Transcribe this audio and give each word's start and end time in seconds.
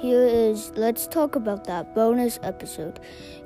here 0.00 0.24
is 0.24 0.72
let's 0.76 1.06
talk 1.06 1.36
about 1.36 1.64
that 1.64 1.94
bonus 1.94 2.40
episode. 2.42 2.98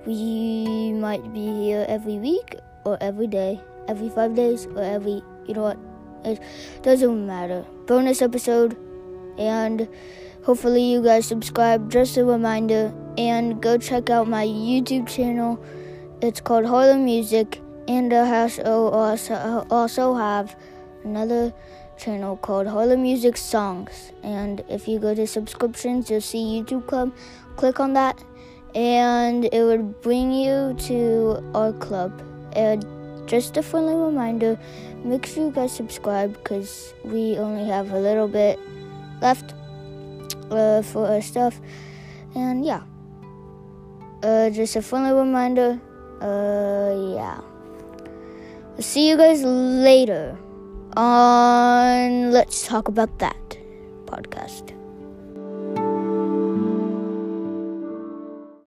We 0.06 0.92
might 0.92 1.32
be 1.32 1.46
here 1.64 1.84
every 1.88 2.18
week 2.18 2.54
or 2.84 2.96
every 3.00 3.26
day, 3.26 3.60
every 3.88 4.08
five 4.08 4.36
days 4.36 4.66
or 4.66 4.84
every, 4.84 5.20
you 5.48 5.54
know 5.54 5.62
what? 5.62 5.78
It 6.24 6.40
doesn't 6.82 7.26
matter. 7.26 7.66
Bonus 7.88 8.22
episode, 8.22 8.76
and 9.36 9.88
hopefully 10.44 10.84
you 10.84 11.02
guys 11.02 11.26
subscribe. 11.26 11.90
Just 11.90 12.16
a 12.16 12.24
reminder, 12.24 12.94
and 13.18 13.60
go 13.60 13.78
check 13.78 14.10
out 14.10 14.28
my 14.28 14.46
YouTube 14.46 15.08
channel. 15.08 15.58
It's 16.22 16.40
called 16.40 16.66
Harlem 16.66 17.04
Music, 17.04 17.60
and 17.88 18.12
I 18.14 18.48
oh, 18.64 18.90
also 18.90 19.66
also 19.70 20.14
have 20.14 20.54
another 21.08 21.52
channel 21.96 22.36
called 22.36 22.66
Harlem 22.66 23.02
Music 23.02 23.36
Songs. 23.36 24.12
And 24.22 24.62
if 24.68 24.86
you 24.86 24.98
go 24.98 25.14
to 25.14 25.26
subscriptions, 25.26 26.10
you'll 26.10 26.20
see 26.20 26.44
YouTube 26.60 26.86
Club. 26.86 27.12
Click 27.56 27.80
on 27.80 27.94
that, 27.94 28.22
and 28.74 29.44
it 29.46 29.62
would 29.62 30.00
bring 30.00 30.32
you 30.32 30.76
to 30.86 31.42
our 31.54 31.72
club. 31.72 32.22
And 32.52 32.84
just 33.26 33.56
a 33.56 33.62
friendly 33.62 33.94
reminder 33.94 34.58
make 35.04 35.26
sure 35.26 35.46
you 35.46 35.52
guys 35.52 35.72
subscribe 35.72 36.32
because 36.32 36.94
we 37.04 37.36
only 37.38 37.64
have 37.64 37.92
a 37.92 37.98
little 37.98 38.26
bit 38.26 38.58
left 39.20 39.54
uh, 40.50 40.82
for 40.82 41.06
our 41.06 41.20
stuff. 41.20 41.60
And 42.34 42.64
yeah, 42.64 42.82
uh, 44.22 44.50
just 44.50 44.76
a 44.76 44.82
friendly 44.82 45.12
reminder. 45.12 45.80
Uh, 46.20 47.14
yeah. 47.16 47.40
See 48.80 49.08
you 49.08 49.16
guys 49.16 49.42
later 49.42 50.38
on 50.96 52.30
Let's 52.30 52.66
Talk 52.66 52.88
About 52.88 53.18
That 53.18 53.58
podcast. 54.06 54.77